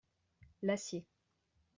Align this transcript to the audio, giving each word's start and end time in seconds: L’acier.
L’acier. 0.63 1.05